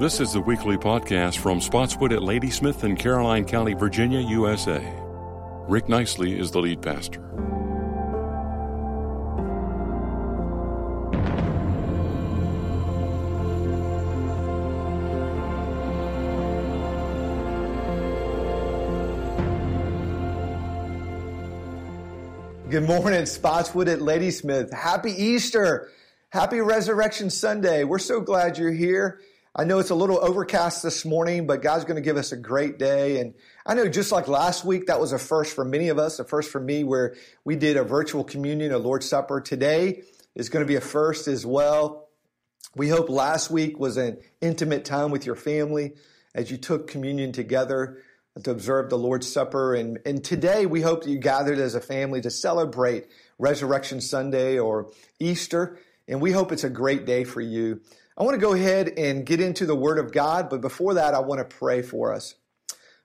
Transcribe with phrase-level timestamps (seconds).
[0.00, 4.82] This is the weekly podcast from Spotswood at Ladysmith in Caroline County, Virginia, USA.
[5.68, 7.20] Rick Nicely is the lead pastor.
[22.70, 24.72] Good morning, Spotswood at Ladysmith.
[24.72, 25.90] Happy Easter.
[26.30, 27.84] Happy Resurrection Sunday.
[27.84, 29.20] We're so glad you're here.
[29.54, 32.36] I know it's a little overcast this morning, but God's going to give us a
[32.36, 33.18] great day.
[33.18, 33.34] And
[33.66, 36.24] I know just like last week, that was a first for many of us, a
[36.24, 39.40] first for me, where we did a virtual communion, a Lord's Supper.
[39.40, 40.02] Today
[40.36, 42.08] is going to be a first as well.
[42.76, 45.94] We hope last week was an intimate time with your family
[46.32, 47.98] as you took communion together
[48.40, 49.74] to observe the Lord's Supper.
[49.74, 53.08] And, and today we hope that you gathered as a family to celebrate
[53.40, 55.80] Resurrection Sunday or Easter.
[56.06, 57.80] And we hope it's a great day for you.
[58.20, 61.14] I want to go ahead and get into the Word of God, but before that,
[61.14, 62.34] I want to pray for us.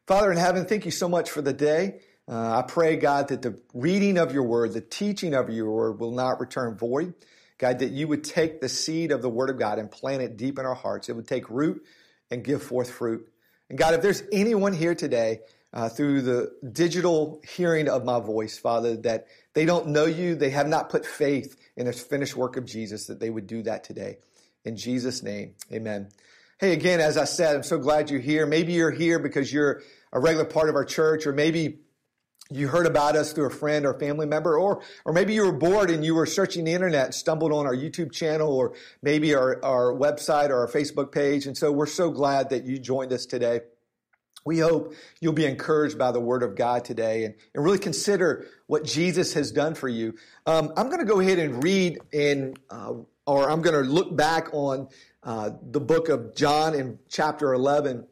[0.08, 2.02] Father in heaven, thank you so much for the day.
[2.28, 6.02] Uh, I pray, God, that the reading of your Word, the teaching of your Word
[6.02, 7.14] will not return void.
[7.58, 10.36] God, that you would take the seed of the Word of God and plant it
[10.36, 11.08] deep in our hearts.
[11.08, 11.86] It would take root
[12.30, 13.26] and give forth fruit.
[13.70, 15.40] And God, if there's anyone here today
[15.72, 20.50] uh, through the digital hearing of my voice, Father, that they don't know you, they
[20.50, 23.86] have not put faith in the finished work of Jesus, that they would do that
[23.86, 24.18] today.
[24.66, 26.10] In Jesus' name, amen.
[26.60, 28.46] Hey, again, as I said, I'm so glad you're here.
[28.48, 31.82] Maybe you're here because you're a regular part of our church, or maybe
[32.50, 35.52] you heard about us through a friend or family member, or or maybe you were
[35.52, 39.64] bored and you were searching the internet stumbled on our YouTube channel, or maybe our,
[39.64, 41.46] our website or our Facebook page.
[41.46, 43.62] And so we're so glad that you joined us today.
[44.46, 48.46] We hope you'll be encouraged by the Word of God today and, and really consider
[48.68, 50.16] what Jesus has done for you.
[50.46, 52.94] Um, I'm going to go ahead and read in, uh,
[53.26, 54.88] or I'm going to look back on
[55.24, 58.06] uh, the book of John in chapter 11.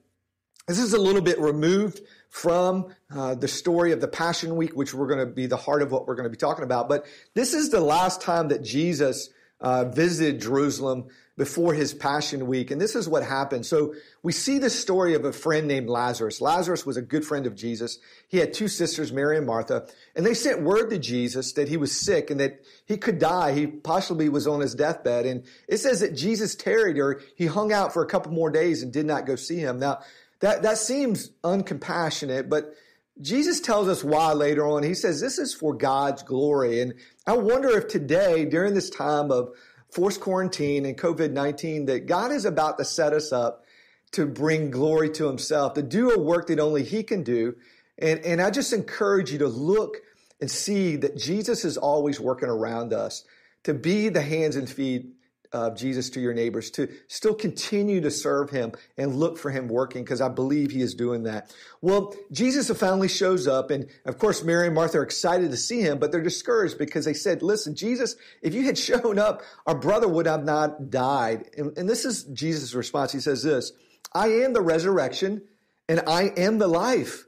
[0.67, 4.93] This is a little bit removed from uh, the story of the Passion Week, which
[4.93, 6.89] we're going to be the heart of what we're going to be talking about.
[6.89, 7.05] But
[7.35, 9.29] this is the last time that Jesus
[9.59, 12.69] uh, visited Jerusalem before his Passion Week.
[12.69, 13.65] And this is what happened.
[13.65, 16.41] So we see the story of a friend named Lazarus.
[16.41, 17.97] Lazarus was a good friend of Jesus.
[18.27, 21.77] He had two sisters, Mary and Martha, and they sent word to Jesus that he
[21.77, 23.53] was sick and that he could die.
[23.53, 25.25] He possibly was on his deathbed.
[25.25, 28.83] And it says that Jesus tarried or he hung out for a couple more days
[28.83, 29.79] and did not go see him.
[29.79, 30.01] Now,
[30.41, 32.75] that, that seems uncompassionate, but
[33.21, 34.83] Jesus tells us why later on.
[34.83, 36.81] He says this is for God's glory.
[36.81, 36.95] And
[37.25, 39.51] I wonder if today, during this time of
[39.93, 43.65] forced quarantine and COVID 19 that God is about to set us up
[44.11, 47.55] to bring glory to Himself, to do a work that only He can do.
[47.97, 49.97] And, and I just encourage you to look
[50.39, 53.23] and see that Jesus is always working around us,
[53.63, 55.07] to be the hands and feet
[55.53, 59.67] of Jesus to your neighbors, to still continue to serve him and look for him
[59.67, 61.53] working, because I believe he is doing that.
[61.81, 65.79] Well, Jesus finally shows up, and of course, Mary and Martha are excited to see
[65.79, 69.75] him, but they're discouraged because they said, Listen, Jesus, if you had shown up, our
[69.75, 71.49] brother would have not died.
[71.57, 73.11] And, and this is Jesus' response.
[73.11, 73.71] He says this
[74.13, 75.43] I am the resurrection,
[75.87, 77.25] and I am the life.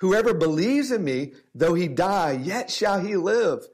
[0.00, 3.66] Whoever believes in me, though he die, yet shall he live.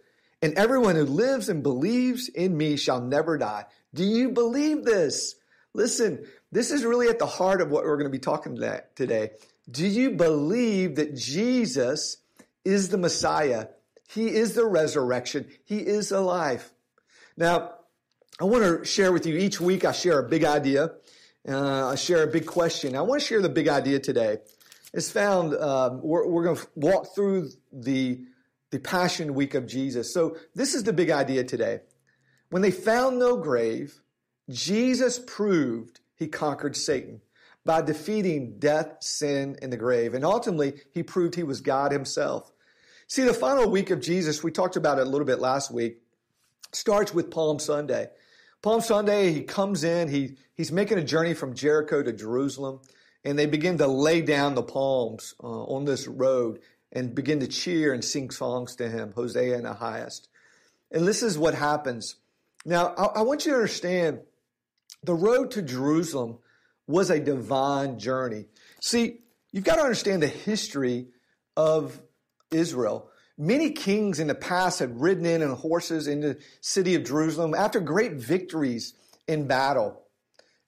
[0.42, 3.64] And everyone who lives and believes in me shall never die.
[3.96, 5.34] Do you believe this?
[5.72, 8.56] Listen, this is really at the heart of what we're going to be talking
[8.94, 9.30] today.
[9.70, 12.18] Do you believe that Jesus
[12.64, 13.68] is the Messiah?
[14.08, 15.48] He is the resurrection.
[15.64, 16.70] He is alive.
[17.36, 17.72] Now,
[18.38, 19.84] I want to share with you each week.
[19.84, 20.90] I share a big idea.
[21.48, 22.94] Uh, I share a big question.
[22.96, 24.38] I want to share the big idea today.
[24.92, 25.54] It's found.
[25.54, 28.24] Um, we're, we're going to walk through the
[28.72, 30.12] the Passion Week of Jesus.
[30.12, 31.80] So this is the big idea today.
[32.56, 34.00] When they found no grave,
[34.48, 37.20] Jesus proved he conquered Satan
[37.66, 40.14] by defeating death, sin, and the grave.
[40.14, 42.50] And ultimately, he proved he was God himself.
[43.08, 45.98] See, the final week of Jesus, we talked about it a little bit last week,
[46.72, 48.08] starts with Palm Sunday.
[48.62, 52.80] Palm Sunday, he comes in, he, he's making a journey from Jericho to Jerusalem,
[53.22, 56.60] and they begin to lay down the palms uh, on this road
[56.90, 60.30] and begin to cheer and sing songs to him, Hosanna in the highest.
[60.90, 62.16] And this is what happens.
[62.66, 64.20] Now, I, I want you to understand
[65.04, 66.38] the road to Jerusalem
[66.88, 68.46] was a divine journey.
[68.80, 69.20] See,
[69.52, 71.06] you've got to understand the history
[71.56, 72.00] of
[72.50, 73.08] Israel.
[73.38, 77.54] Many kings in the past had ridden in on horses into the city of Jerusalem
[77.54, 78.94] after great victories
[79.28, 80.02] in battle.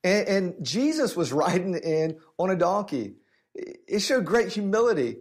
[0.04, 3.16] And, and, Jesus was riding in on a donkey.
[3.54, 5.16] It showed great humility.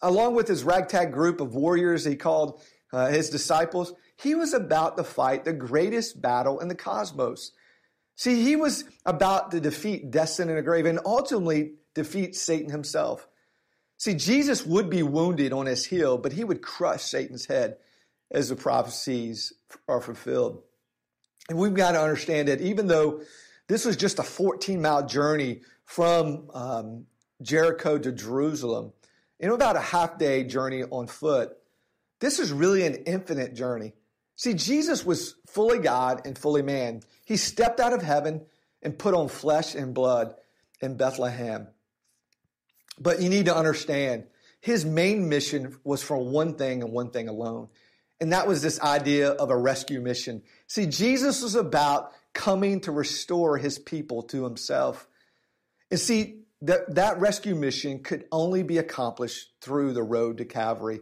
[0.00, 2.62] Along with his ragtag group of warriors he called
[2.92, 7.52] uh, his disciples, he was about to fight the greatest battle in the cosmos.
[8.16, 13.28] See, he was about to defeat destiny in a grave and ultimately defeat Satan himself.
[13.96, 17.76] See, Jesus would be wounded on his heel, but he would crush Satan's head
[18.30, 19.52] as the prophecies
[19.86, 20.62] are fulfilled.
[21.48, 23.22] And we've got to understand that even though
[23.68, 27.06] this was just a 14 mile journey from um,
[27.40, 28.92] Jericho to Jerusalem,
[29.38, 31.56] in about a half day journey on foot,
[32.20, 33.94] this is really an infinite journey.
[34.38, 37.02] See, Jesus was fully God and fully man.
[37.24, 38.46] He stepped out of heaven
[38.80, 40.36] and put on flesh and blood
[40.80, 41.66] in Bethlehem.
[43.00, 44.26] But you need to understand,
[44.60, 47.68] his main mission was for one thing and one thing alone.
[48.20, 50.42] And that was this idea of a rescue mission.
[50.68, 55.08] See, Jesus was about coming to restore his people to himself.
[55.90, 61.00] And see, that, that rescue mission could only be accomplished through the road to Calvary.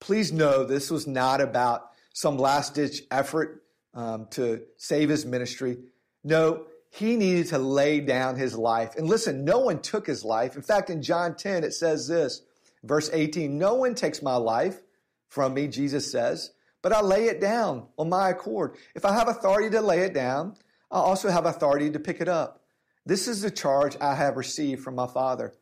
[0.00, 3.62] Please know this was not about some last ditch effort
[3.94, 5.78] um, to save his ministry.
[6.24, 8.96] No, he needed to lay down his life.
[8.96, 10.56] And listen, no one took his life.
[10.56, 12.42] In fact, in John 10, it says this,
[12.82, 14.80] verse 18 No one takes my life
[15.28, 16.50] from me, Jesus says,
[16.82, 18.76] but I lay it down on my accord.
[18.94, 20.56] If I have authority to lay it down,
[20.90, 22.60] I also have authority to pick it up.
[23.06, 25.54] This is the charge I have received from my Father.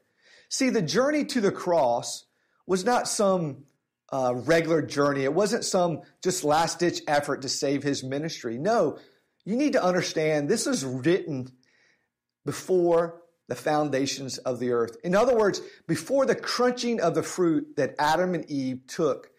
[0.49, 2.25] See, the journey to the cross
[2.67, 3.65] was not some
[4.13, 5.25] uh, regular journey.
[5.25, 8.59] It wasn't some just last ditch effort to save his ministry.
[8.59, 8.99] No,
[9.45, 11.49] you need to understand this is written
[12.45, 14.97] before the foundations of the earth.
[15.03, 19.31] In other words, before the crunching of the fruit that Adam and Eve took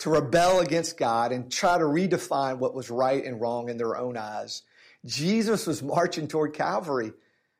[0.00, 3.96] to rebel against God and try to redefine what was right and wrong in their
[3.96, 4.62] own eyes,
[5.06, 7.12] Jesus was marching toward Calvary.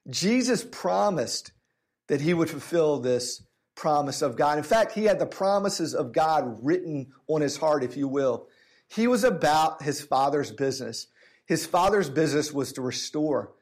[0.08, 1.52] Jesus promised
[2.08, 3.42] that he would fulfill this
[3.80, 4.58] promise of God.
[4.58, 8.46] In fact, he had the promises of God written on his heart, if you will.
[8.88, 11.06] He was about his father's business.
[11.46, 13.54] His father's business was to restore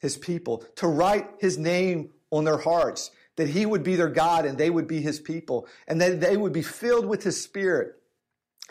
[0.00, 4.46] his people, to write his name on their hearts, that he would be their God
[4.46, 7.92] and they would be his people, and that they would be filled with his spirit,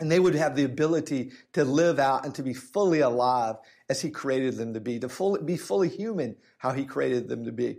[0.00, 3.54] and they would have the ability to live out and to be fully alive
[3.88, 7.44] as he created them to be, to fully, be fully human how he created them
[7.44, 7.78] to be.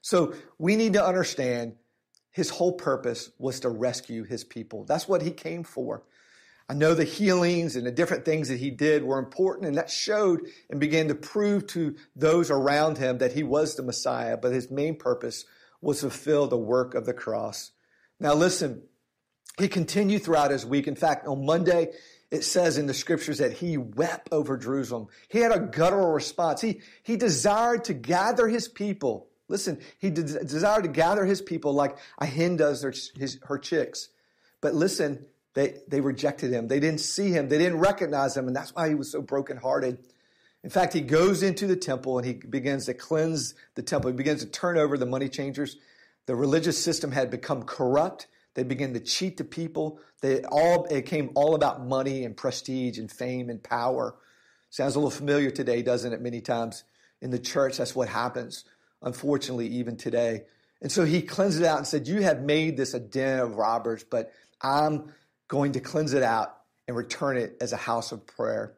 [0.00, 1.74] So we need to understand
[2.36, 4.84] his whole purpose was to rescue his people.
[4.84, 6.02] That's what he came for.
[6.68, 9.88] I know the healings and the different things that he did were important, and that
[9.88, 14.52] showed and began to prove to those around him that he was the Messiah, but
[14.52, 15.46] his main purpose
[15.80, 17.70] was to fulfill the work of the cross.
[18.20, 18.82] Now, listen,
[19.56, 20.88] he continued throughout his week.
[20.88, 21.92] In fact, on Monday,
[22.30, 25.06] it says in the scriptures that he wept over Jerusalem.
[25.28, 26.60] He had a guttural response.
[26.60, 29.28] He, he desired to gather his people.
[29.48, 33.58] Listen, he de- desired to gather his people like a hen does her, his, her
[33.58, 34.08] chicks.
[34.60, 36.68] But listen, they, they rejected him.
[36.68, 37.48] They didn't see him.
[37.48, 38.46] They didn't recognize him.
[38.46, 39.98] And that's why he was so brokenhearted.
[40.64, 44.10] In fact, he goes into the temple and he begins to cleanse the temple.
[44.10, 45.76] He begins to turn over the money changers.
[46.26, 48.26] The religious system had become corrupt.
[48.54, 50.00] They began to cheat the people.
[50.22, 54.16] They all it came all about money and prestige and fame and power.
[54.70, 56.20] Sounds a little familiar today, doesn't it?
[56.20, 56.84] Many times
[57.22, 58.64] in the church, that's what happens.
[59.06, 60.42] Unfortunately, even today.
[60.82, 63.56] And so he cleansed it out and said, "You have made this a den of
[63.56, 64.30] robbers, but
[64.60, 65.14] I'm
[65.48, 66.54] going to cleanse it out
[66.86, 68.76] and return it as a house of prayer."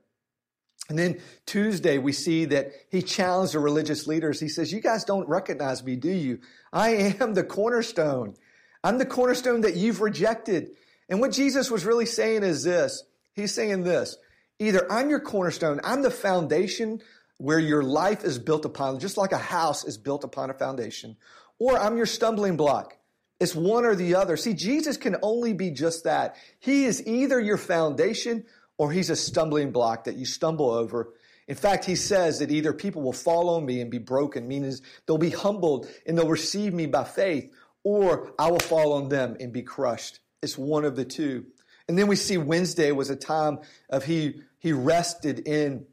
[0.89, 4.41] And then Tuesday, we see that he challenged the religious leaders.
[4.41, 6.41] He says, You guys don't recognize me, do you?
[6.73, 8.35] I am the cornerstone.
[8.83, 10.71] I'm the cornerstone that you've rejected.
[11.09, 14.17] And what Jesus was really saying is this He's saying this
[14.59, 17.01] either I'm your cornerstone, I'm the foundation
[17.39, 21.17] where your life is built upon, just like a house is built upon a foundation,
[21.59, 22.97] or I'm your stumbling block.
[23.41, 24.37] It's one or the other.
[24.37, 26.37] See, Jesus can only be just that.
[26.59, 28.45] He is either your foundation
[28.77, 31.15] or he's a stumbling block that you stumble over.
[31.47, 34.75] In fact, he says that either people will fall on me and be broken, meaning
[35.07, 37.53] they'll be humbled and they'll receive me by faith,
[37.85, 40.19] or I will fall on them and be crushed.
[40.43, 41.47] It's one of the two.
[41.89, 45.87] And then we see Wednesday was a time of he, he rested in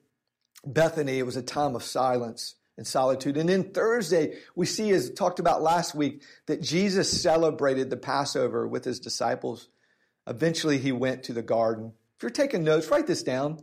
[0.65, 1.19] Bethany.
[1.19, 3.37] It was a time of silence and solitude.
[3.37, 8.67] And then Thursday, we see, as talked about last week, that Jesus celebrated the Passover
[8.67, 9.69] with his disciples.
[10.27, 11.93] Eventually, he went to the garden.
[12.17, 13.59] If you're taking notes, write this down.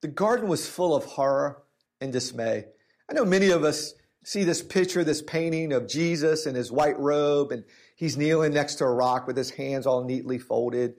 [0.00, 1.62] The garden was full of horror
[2.00, 2.66] and dismay.
[3.08, 6.98] I know many of us see this picture, this painting of Jesus in his white
[6.98, 7.64] robe, and
[7.96, 10.94] he's kneeling next to a rock with his hands all neatly folded.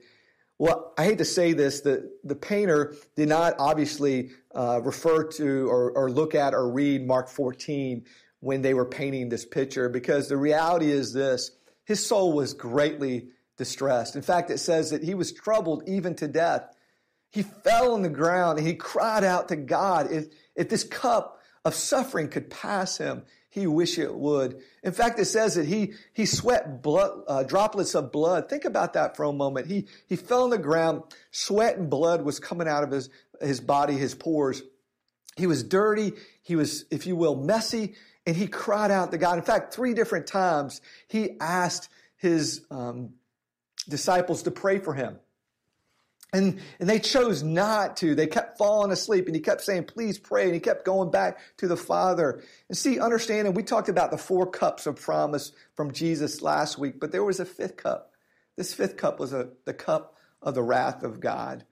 [0.58, 5.68] Well, I hate to say this, the, the painter did not obviously uh, refer to
[5.68, 8.04] or, or look at or read Mark 14
[8.40, 11.50] when they were painting this picture because the reality is this
[11.84, 14.16] his soul was greatly distressed.
[14.16, 16.74] In fact, it says that he was troubled even to death.
[17.30, 21.40] He fell on the ground and he cried out to God, if, if this cup
[21.64, 23.24] of suffering could pass him,
[23.56, 24.60] he wished it would.
[24.82, 28.50] In fact, it says that he, he sweat blood, uh, droplets of blood.
[28.50, 29.66] Think about that for a moment.
[29.66, 31.04] He, he fell on the ground.
[31.30, 33.08] Sweat and blood was coming out of his,
[33.40, 34.62] his body, his pores.
[35.38, 36.12] He was dirty.
[36.42, 37.94] He was, if you will, messy.
[38.26, 39.38] And he cried out to God.
[39.38, 43.14] In fact, three different times he asked his um,
[43.88, 45.18] disciples to pray for him.
[46.32, 48.14] And, and they chose not to.
[48.14, 50.44] They kept falling asleep and he kept saying, please pray.
[50.44, 52.42] And he kept going back to the Father.
[52.68, 57.00] And see, understanding, we talked about the four cups of promise from Jesus last week,
[57.00, 58.12] but there was a fifth cup.
[58.56, 61.64] This fifth cup was a, the cup of the wrath of God.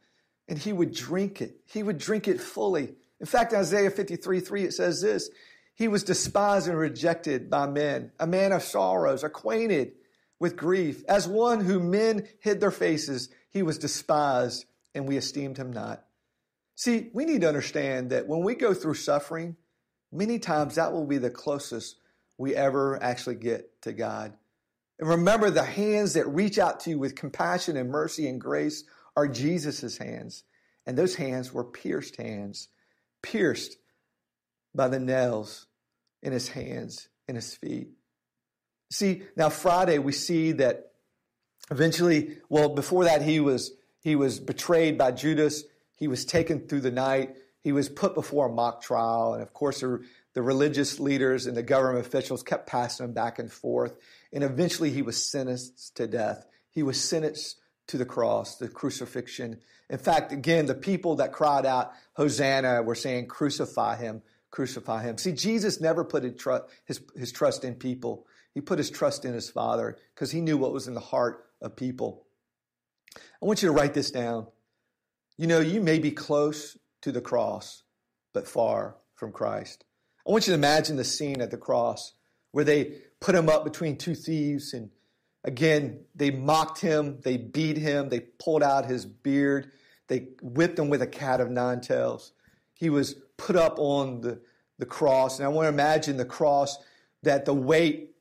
[0.49, 1.61] And he would drink it.
[1.67, 2.95] He would drink it fully.
[3.21, 5.31] In fact, Isaiah 53 3, it says this
[5.75, 9.93] He was despised and rejected by men, a man of sorrows, acquainted
[10.39, 11.03] with grief.
[11.09, 16.05] As one whom men hid their faces, he was despised and we esteemed him not.
[16.75, 19.57] See, we need to understand that when we go through suffering,
[20.13, 21.97] many times that will be the closest
[22.37, 24.35] we ever actually get to God.
[24.99, 28.85] And remember, the hands that reach out to you with compassion and mercy and grace
[29.17, 30.43] are Jesus' hands.
[30.85, 32.69] And those hands were pierced hands,
[33.23, 33.77] pierced
[34.75, 35.67] by the nails
[36.23, 37.91] in his hands and his feet.
[38.91, 40.94] See, now Friday we see that
[41.71, 43.73] eventually, well, before that he was
[44.05, 45.65] he was betrayed by Judas.
[45.97, 47.37] He was taken through the night.
[47.61, 50.05] He was put before a mock trial, and of course, the,
[50.35, 53.97] the religious leaders and the government officials kept passing him back and forth.
[54.31, 56.45] And eventually, he was sentenced to death.
[56.71, 57.57] He was sentenced
[57.87, 59.61] to the cross, the crucifixion.
[59.89, 65.17] In fact, again, the people that cried out, Hosanna, were saying, Crucify him, crucify him.
[65.17, 68.27] See, Jesus never put his, his trust in people.
[68.53, 71.44] He put his trust in his Father because he knew what was in the heart
[71.65, 72.27] of people.
[73.17, 74.47] I want you to write this down.
[75.37, 77.83] You know, you may be close to the cross,
[78.33, 79.85] but far from Christ.
[80.27, 82.13] I want you to imagine the scene at the cross
[82.53, 84.91] where they put him up between two thieves and
[85.43, 89.73] again, they mocked him, they beat him, they pulled out his beard,
[90.09, 92.33] they whipped him with a cat of nine tails.
[92.75, 94.41] He was put up on the,
[94.79, 95.39] the cross.
[95.39, 96.79] And I want to imagine the cross
[97.23, 98.14] that the weight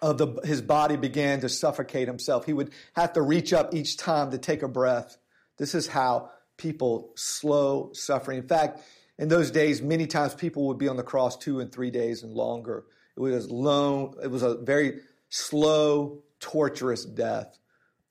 [0.00, 2.46] of the, his body began to suffocate himself.
[2.46, 5.16] He would have to reach up each time to take a breath.
[5.58, 8.38] This is how people slow suffering.
[8.38, 8.80] In fact,
[9.18, 12.22] in those days, many times people would be on the cross two and three days
[12.22, 12.84] and longer.
[13.16, 17.58] It was long, it was a very slow, torturous death.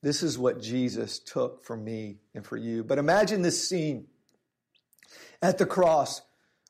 [0.02, 2.84] This is what Jesus took for me and for you.
[2.84, 4.08] But imagine this scene
[5.42, 6.22] at the cross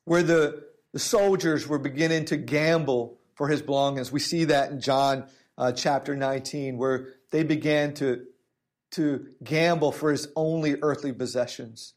[0.04, 4.12] where the, the soldiers were beginning to gamble for his belongings.
[4.12, 5.24] We see that in John
[5.56, 8.26] uh, chapter 19, where they began to,
[8.90, 11.94] to gamble for his only earthly possessions.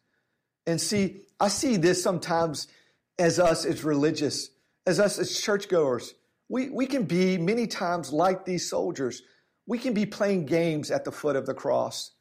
[0.66, 2.70] And see, I see this sometimes
[3.20, 4.52] as us as religious,
[4.88, 6.14] as us as churchgoers.
[6.48, 9.22] We, we can be many times like these soldiers.
[9.68, 12.12] We can be playing games at the foot of the cross.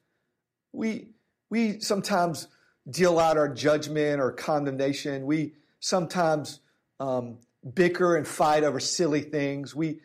[0.73, 1.11] We,
[1.49, 2.49] we sometimes
[2.91, 5.27] deal out our judgment or condemnation.
[5.27, 6.59] We sometimes
[6.99, 7.39] um,
[7.75, 9.75] bicker and fight over silly things.
[9.75, 10.01] We,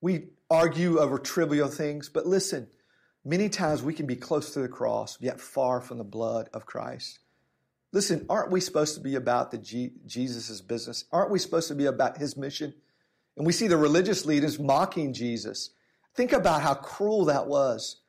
[0.00, 2.08] we argue over trivial things.
[2.08, 2.68] But listen,
[3.24, 6.66] many times we can be close to the cross, yet far from the blood of
[6.66, 7.18] Christ.
[7.92, 11.04] Listen, aren't we supposed to be about the G- Jesus' business?
[11.10, 12.74] Aren't we supposed to be about his mission?
[13.36, 15.70] And we see the religious leaders mocking Jesus.
[16.14, 18.00] Think about how cruel that was.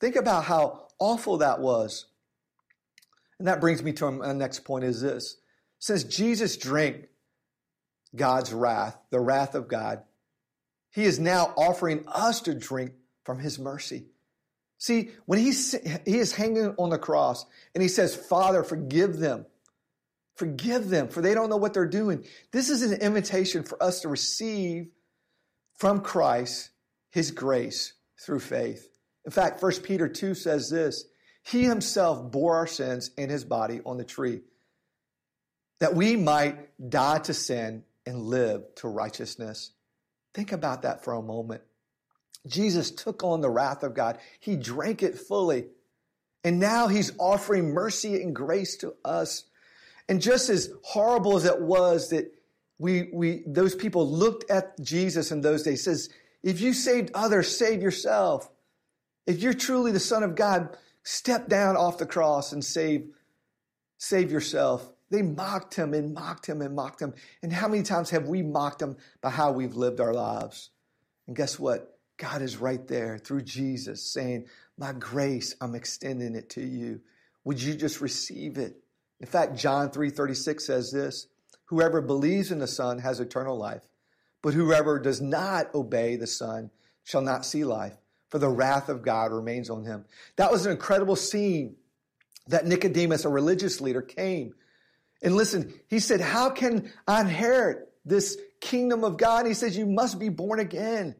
[0.00, 2.06] Think about how awful that was.
[3.38, 5.38] And that brings me to my next point is this.
[5.78, 7.08] Since Jesus drank
[8.14, 10.02] God's wrath, the wrath of God,
[10.90, 12.92] he is now offering us to drink
[13.24, 14.06] from his mercy.
[14.78, 15.72] See, when he's,
[16.04, 19.46] he is hanging on the cross and he says, Father, forgive them.
[20.36, 22.24] Forgive them, for they don't know what they're doing.
[22.50, 24.88] This is an invitation for us to receive
[25.76, 26.70] from Christ
[27.10, 28.88] his grace through faith.
[29.24, 31.04] In fact, 1 Peter 2 says this
[31.44, 34.40] He himself bore our sins in his body on the tree,
[35.78, 39.72] that we might die to sin and live to righteousness.
[40.34, 41.62] Think about that for a moment.
[42.46, 45.66] Jesus took on the wrath of God, he drank it fully.
[46.42, 49.44] And now he's offering mercy and grace to us.
[50.08, 52.30] And just as horrible as it was that
[52.78, 56.10] we, we those people looked at Jesus in those days, says,
[56.42, 58.50] if you saved others, save yourself.
[59.26, 63.08] If you're truly the Son of God, step down off the cross and save,
[63.96, 64.86] save yourself.
[65.14, 67.14] They mocked him and mocked him and mocked him.
[67.40, 70.70] And how many times have we mocked him by how we've lived our lives?
[71.28, 71.98] And guess what?
[72.16, 77.00] God is right there through Jesus saying, My grace, I'm extending it to you.
[77.44, 78.82] Would you just receive it?
[79.20, 81.28] In fact, John 3:36 says this:
[81.66, 83.86] whoever believes in the Son has eternal life,
[84.42, 86.72] but whoever does not obey the Son
[87.04, 87.96] shall not see life,
[88.30, 90.06] for the wrath of God remains on him.
[90.36, 91.76] That was an incredible scene
[92.48, 94.54] that Nicodemus, a religious leader, came.
[95.24, 99.40] And listen, he said, How can I inherit this kingdom of God?
[99.40, 101.16] And he says, You must be born again.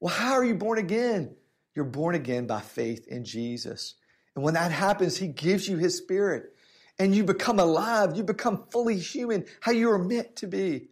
[0.00, 1.34] Well, how are you born again?
[1.74, 3.94] You're born again by faith in Jesus.
[4.34, 6.54] And when that happens, he gives you his spirit
[6.98, 8.16] and you become alive.
[8.16, 10.88] You become fully human, how you are meant to be.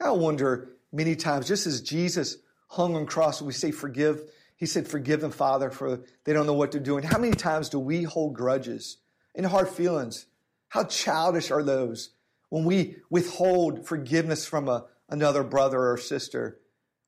[0.00, 4.22] I wonder many times, just as Jesus hung on cross, we say, forgive.
[4.56, 7.04] He said, forgive them, Father, for they don't know what they're doing.
[7.04, 8.98] How many times do we hold grudges
[9.34, 10.26] and hard feelings?
[10.72, 12.14] How childish are those
[12.48, 16.60] when we withhold forgiveness from a, another brother or sister?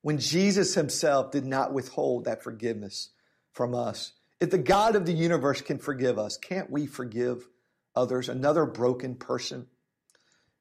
[0.03, 3.09] When Jesus himself did not withhold that forgiveness
[3.53, 4.11] from us.
[4.39, 7.47] If the God of the universe can forgive us, can't we forgive
[7.95, 8.29] others?
[8.29, 9.65] Another broken person?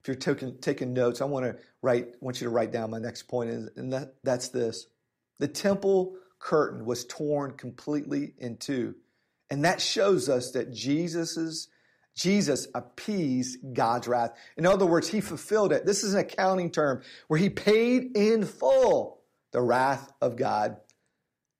[0.00, 3.00] If you're taking, taking notes, I want to write, want you to write down my
[3.00, 4.87] next point, and that, that's this.
[5.40, 8.94] The temple curtain was torn completely in two.
[9.50, 11.68] And that shows us that Jesus's
[12.14, 14.33] Jesus appeased God's wrath.
[14.56, 15.85] In other words, he fulfilled it.
[15.85, 19.21] This is an accounting term where he paid in full
[19.52, 20.76] the wrath of God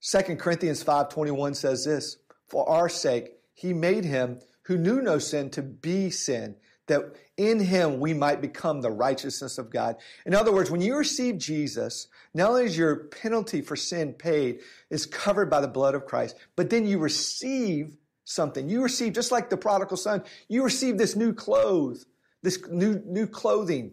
[0.05, 5.49] 2 Corinthians 5:21 says this, "For our sake he made him who knew no sin
[5.51, 6.57] to be sin,
[6.89, 9.97] that in him we might become the righteousness of God."
[10.27, 14.61] In other words, when you receive Jesus, not only is your penalty for sin paid,
[14.91, 18.69] is covered by the blood of Christ, but then you receive something.
[18.69, 22.07] You receive just like the prodigal son, you receive this new clothes,
[22.43, 23.93] this new new clothing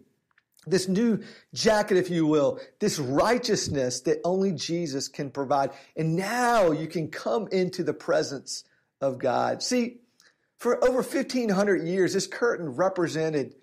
[0.66, 1.20] this new
[1.52, 5.70] jacket, if you will, this righteousness that only Jesus can provide.
[5.96, 8.64] And now you can come into the presence
[9.00, 9.62] of God.
[9.62, 9.98] See,
[10.58, 13.56] for over 1500 years, this curtain represented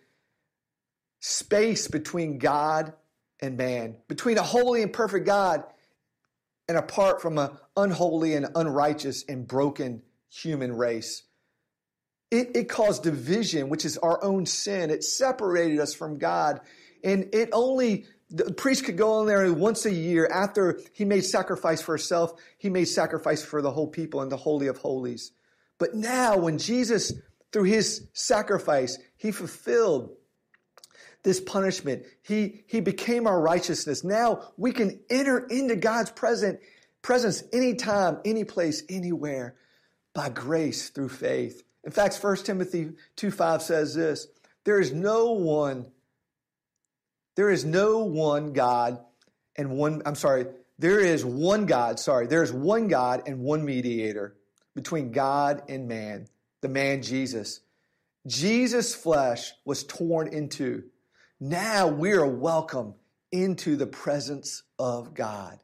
[1.22, 2.94] space between God
[3.42, 5.64] and man, between a holy and perfect God
[6.68, 11.24] and apart from an unholy and unrighteous and broken human race.
[12.32, 14.90] It, it caused division, which is our own sin.
[14.92, 16.62] It separated us from God
[17.04, 21.22] and it only, the priest could go in there once a year after he made
[21.22, 25.32] sacrifice for himself, he made sacrifice for the whole people in the Holy of Holies.
[25.78, 27.14] But now, when Jesus,
[27.52, 30.12] through his sacrifice, he fulfilled
[31.24, 34.04] this punishment, he, he became our righteousness.
[34.04, 36.60] Now we can enter into God's present,
[37.02, 39.56] presence anytime, any place, anywhere
[40.20, 41.64] by grace through faith.
[41.86, 44.28] In fact, 1 Timothy 2 5 says this
[44.66, 45.86] There is no one
[47.38, 49.00] there is no one God
[49.56, 53.64] and one, I'm sorry, there is one God, sorry, there is one God and one
[53.64, 54.36] mediator
[54.76, 56.28] between God and man,
[56.60, 57.62] the man Jesus.
[58.28, 60.84] Jesus' flesh was torn into.
[61.40, 62.96] Now we are welcome
[63.32, 65.58] into the presence of God.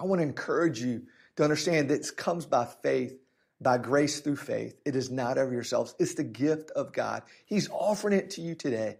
[0.00, 1.02] I want to encourage you
[1.36, 3.18] to understand that it comes by faith,
[3.62, 4.76] by grace through faith.
[4.84, 7.22] It is not of yourselves, it's the gift of God.
[7.44, 8.96] He's offering it to you today.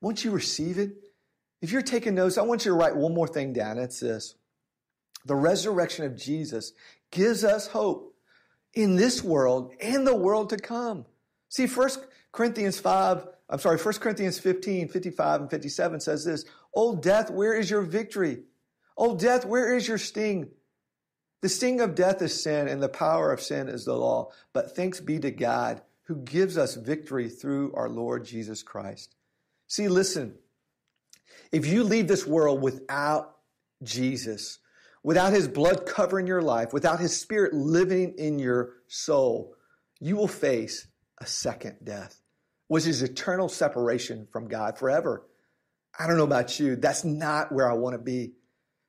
[0.00, 0.92] Once you receive it,
[1.62, 3.78] if you're taking notes, I want you to write one more thing down.
[3.78, 4.34] It's this
[5.24, 6.72] The resurrection of Jesus
[7.10, 8.14] gives us hope
[8.74, 11.06] in this world and the world to come.
[11.48, 11.90] See, 1
[12.32, 17.54] Corinthians 5, I'm sorry, 1 Corinthians 15, 55 and 57 says this O death, where
[17.54, 18.42] is your victory?
[18.98, 20.50] O death, where is your sting?
[21.46, 24.32] The sting of death is sin, and the power of sin is the law.
[24.52, 29.14] But thanks be to God who gives us victory through our Lord Jesus Christ.
[29.68, 30.38] See, listen,
[31.52, 33.36] if you leave this world without
[33.84, 34.58] Jesus,
[35.04, 39.54] without his blood covering your life, without his spirit living in your soul,
[40.00, 42.20] you will face a second death,
[42.66, 45.24] which is eternal separation from God forever.
[45.96, 46.74] I don't know about you.
[46.74, 48.32] That's not where I want to be.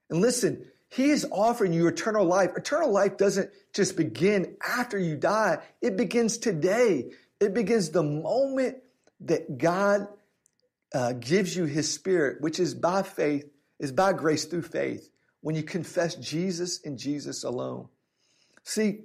[0.09, 2.51] And listen, he is offering you eternal life.
[2.55, 5.59] Eternal life doesn't just begin after you die.
[5.81, 7.11] It begins today.
[7.39, 8.77] It begins the moment
[9.21, 10.07] that God
[10.93, 15.09] uh, gives you his spirit, which is by faith, is by grace through faith,
[15.41, 17.89] when you confess Jesus and Jesus alone.
[18.63, 19.01] See,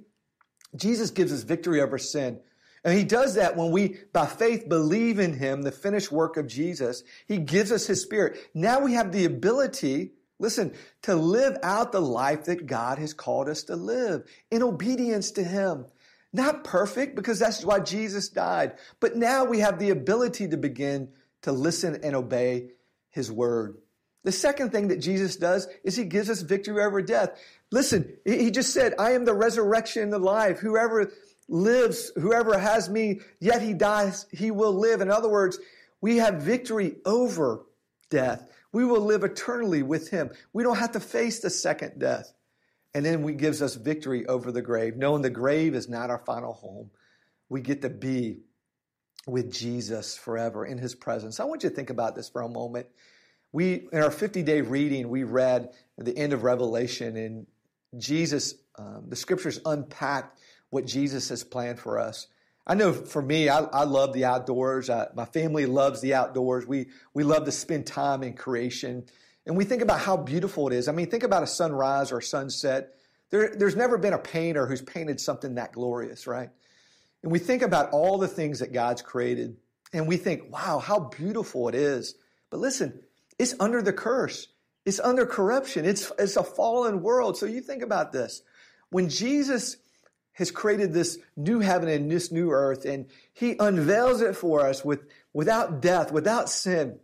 [0.75, 2.39] Jesus gives us victory over sin.
[2.83, 6.47] And he does that when we, by faith, believe in him, the finished work of
[6.47, 7.03] Jesus.
[7.27, 8.37] He gives us his spirit.
[8.53, 10.11] Now we have the ability,
[10.43, 15.31] listen, to live out the life that God has called us to live in obedience
[15.31, 15.85] to him.
[16.33, 18.73] Not perfect, because that's why Jesus died.
[18.99, 21.09] But now we have the ability to begin
[21.43, 22.71] to listen and obey
[23.09, 23.77] his word.
[24.23, 27.39] The second thing that Jesus does is he gives us victory over death.
[27.71, 30.59] Listen, he just said, I am the resurrection and the life.
[30.59, 31.11] Whoever
[31.47, 35.01] lives, whoever has me, yet he dies, he will live.
[35.01, 35.59] In other words,
[36.01, 37.65] we have victory over
[38.09, 38.49] death.
[38.73, 40.31] We will live eternally with him.
[40.51, 42.33] We don't have to face the second death.
[42.93, 46.19] And then he gives us victory over the grave, knowing the grave is not our
[46.25, 46.89] final home.
[47.49, 48.41] We get to be
[49.25, 51.39] with Jesus forever in his presence.
[51.39, 52.87] I want you to think about this for a moment.
[53.51, 57.47] We, in our 50 day reading, we read the end of Revelation, and
[57.97, 60.39] Jesus, um, the scriptures unpacked
[60.71, 62.27] what Jesus has planned for us.
[62.65, 64.89] I know for me, I, I love the outdoors.
[64.89, 66.65] I, my family loves the outdoors.
[66.65, 69.05] We, we love to spend time in creation.
[69.45, 70.87] And we think about how beautiful it is.
[70.87, 72.95] I mean, think about a sunrise or a sunset.
[73.31, 76.49] There, there's never been a painter who's painted something that glorious, right?
[77.21, 79.57] And we think about all the things that God's created,
[79.91, 82.15] and we think, wow, how beautiful it is.
[82.49, 83.01] But listen,
[83.39, 84.47] it's under the curse.
[84.85, 85.85] It's under corruption.
[85.85, 87.37] It's, it's a fallen world.
[87.37, 88.41] So you think about this.
[88.89, 89.77] When Jesus
[90.33, 94.83] has created this new heaven and this new earth, and he unveils it for us
[94.83, 96.99] with, without death, without sin,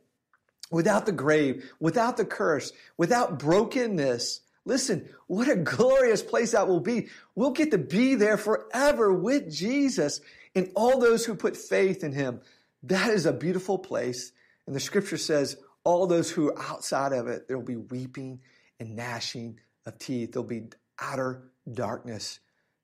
[0.72, 4.42] without the grave, without the curse, without brokenness.
[4.66, 7.08] Listen, what a glorious place that will be.
[7.36, 10.22] We'll get to be there forever with Jesus
[10.56, 12.42] and all those who put faith in him.
[12.84, 14.32] That is a beautiful place.
[14.68, 18.42] And the scripture says, all those who are outside of it, there will be weeping
[18.80, 20.34] and gnashing of teeth.
[20.34, 20.64] There'll be
[21.00, 22.40] outer darkness.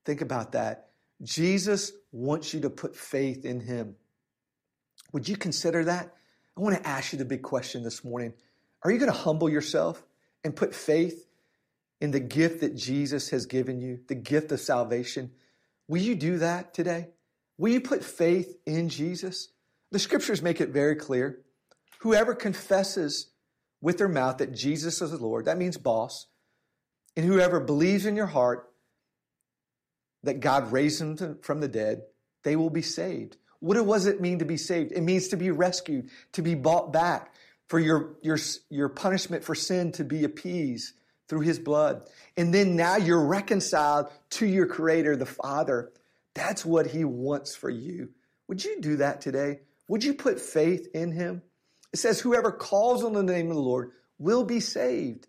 [0.06, 0.90] Think about that.
[1.22, 3.96] Jesus wants you to put faith in him.
[5.14, 6.14] Would you consider that?
[6.58, 8.34] I want to ask you the big question this morning.
[8.84, 10.04] Are you going to humble yourself
[10.44, 11.26] and put faith
[12.00, 15.32] in the gift that Jesus has given you, the gift of salvation?
[15.88, 17.10] Will you do that today?
[17.58, 19.50] Will you put faith in Jesus?
[19.92, 21.42] The scriptures make it very clear.
[22.00, 23.30] Whoever confesses
[23.82, 26.28] with their mouth that Jesus is the Lord, that means boss,
[27.16, 28.70] and whoever believes in your heart
[30.26, 32.04] that God raised him from the dead,
[32.44, 33.38] they will be saved.
[33.60, 34.92] What does it mean to be saved?
[34.92, 37.34] It means to be rescued, to be bought back,
[37.68, 38.38] for your, your,
[38.70, 40.94] your punishment for sin to be appeased
[41.28, 42.08] through his blood.
[42.38, 45.92] And then now you're reconciled to your creator, the Father.
[46.36, 48.10] That's what he wants for you.
[48.48, 49.62] Would you do that today?
[49.88, 51.42] Would you put faith in him?
[51.92, 55.28] It says, whoever calls on the name of the Lord will be saved.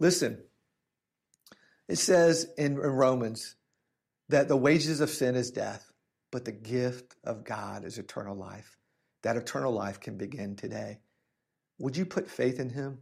[0.00, 0.42] Listen,
[1.88, 3.54] it says in Romans
[4.28, 5.92] that the wages of sin is death,
[6.30, 8.76] but the gift of God is eternal life.
[9.22, 10.98] That eternal life can begin today.
[11.78, 12.98] Would you put faith in Him?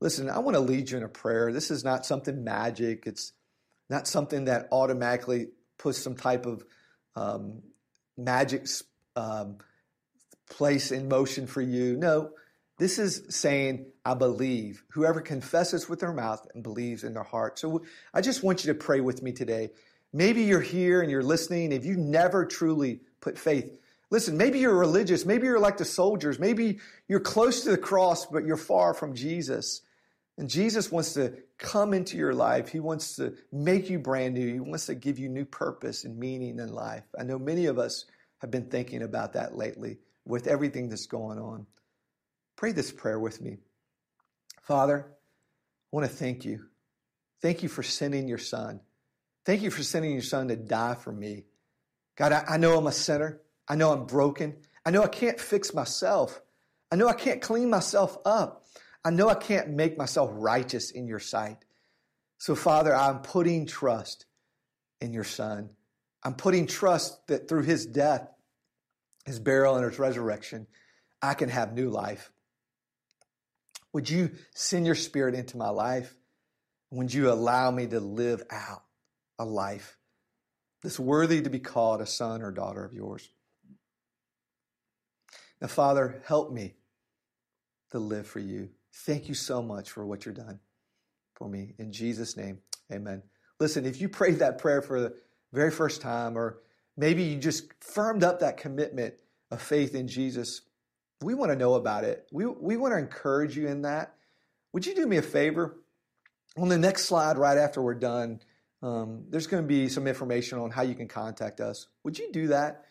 [0.00, 1.52] Listen, I want to lead you in a prayer.
[1.52, 3.04] This is not something magic.
[3.06, 3.32] It's
[3.88, 6.64] not something that automatically puts some type of
[7.16, 7.62] um,
[8.16, 8.66] magic
[9.16, 9.58] um,
[10.50, 11.96] place in motion for you.
[11.96, 12.30] No,
[12.78, 14.84] this is saying, I believe.
[14.90, 17.58] Whoever confesses with their mouth and believes in their heart.
[17.58, 19.70] So I just want you to pray with me today.
[20.14, 21.72] Maybe you're here and you're listening.
[21.72, 23.70] If you never truly put faith,
[24.10, 25.26] listen, maybe you're religious.
[25.26, 26.38] Maybe you're like the soldiers.
[26.38, 29.82] Maybe you're close to the cross, but you're far from Jesus.
[30.38, 32.68] And Jesus wants to come into your life.
[32.68, 34.52] He wants to make you brand new.
[34.52, 37.04] He wants to give you new purpose and meaning in life.
[37.18, 38.04] I know many of us
[38.38, 41.66] have been thinking about that lately with everything that's going on.
[42.54, 43.58] Pray this prayer with me.
[44.62, 46.66] Father, I want to thank you.
[47.42, 48.80] Thank you for sending your son.
[49.44, 51.44] Thank you for sending your son to die for me.
[52.16, 53.40] God, I, I know I'm a sinner.
[53.68, 54.56] I know I'm broken.
[54.84, 56.40] I know I can't fix myself.
[56.90, 58.66] I know I can't clean myself up.
[59.04, 61.58] I know I can't make myself righteous in your sight.
[62.38, 64.26] So, Father, I'm putting trust
[65.00, 65.70] in your Son.
[66.22, 68.26] I'm putting trust that through his death,
[69.26, 70.66] his burial, and his resurrection,
[71.20, 72.32] I can have new life.
[73.92, 76.14] Would you send your spirit into my life?
[76.90, 78.82] Would you allow me to live out
[79.38, 79.98] a life
[80.82, 83.28] that's worthy to be called a son or daughter of yours?
[85.60, 86.74] Now, Father, help me
[87.90, 88.70] to live for you.
[88.92, 90.60] Thank you so much for what you've done
[91.34, 91.74] for me.
[91.78, 92.58] In Jesus' name,
[92.92, 93.22] amen.
[93.60, 95.14] Listen, if you prayed that prayer for the
[95.52, 96.58] very first time, or
[96.96, 99.14] maybe you just firmed up that commitment
[99.50, 100.62] of faith in Jesus,
[101.22, 102.26] we want to know about it.
[102.32, 104.14] We, we want to encourage you in that.
[104.72, 105.76] Would you do me a favor?
[106.56, 108.40] On the next slide, right after we're done,
[108.84, 111.86] um, there's going to be some information on how you can contact us.
[112.04, 112.84] Would you do that?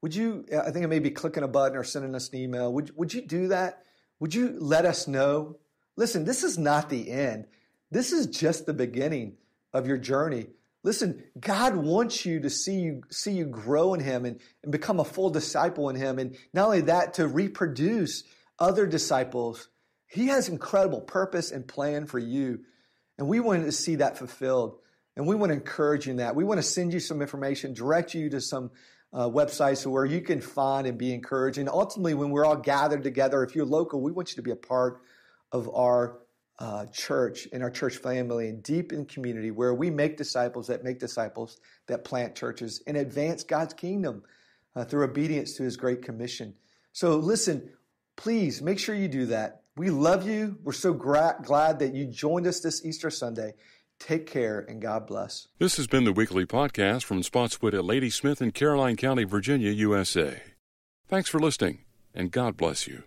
[0.00, 2.72] Would you, I think it may be clicking a button or sending us an email.
[2.72, 3.82] Would, would you do that?
[4.20, 5.56] Would you let us know?
[5.96, 7.46] Listen, this is not the end.
[7.90, 9.38] This is just the beginning
[9.72, 10.46] of your journey.
[10.84, 15.00] Listen, God wants you to see you see you grow in Him and, and become
[15.00, 16.18] a full disciple in Him.
[16.18, 18.22] And not only that, to reproduce
[18.58, 19.68] other disciples.
[20.06, 22.60] He has incredible purpose and plan for you.
[23.18, 24.78] And we want to see that fulfilled.
[25.16, 26.34] And we want to encourage you in that.
[26.34, 28.70] We want to send you some information, direct you to some
[29.12, 31.58] uh, websites where you can find and be encouraged.
[31.58, 34.52] And ultimately, when we're all gathered together, if you're local, we want you to be
[34.52, 35.02] a part
[35.52, 36.18] of our
[36.60, 40.84] uh, church and our church family and deep in community where we make disciples that
[40.84, 44.22] make disciples that plant churches and advance God's kingdom
[44.76, 46.54] uh, through obedience to his great commission.
[46.92, 47.70] So listen,
[48.16, 49.62] please make sure you do that.
[49.76, 50.58] We love you.
[50.62, 53.54] We're so gra- glad that you joined us this Easter Sunday.
[54.00, 55.46] Take care and God bless.
[55.58, 60.42] This has been the weekly podcast from Spotswood at Ladysmith in Caroline County, Virginia, USA.
[61.06, 61.84] Thanks for listening
[62.14, 63.04] and God bless you.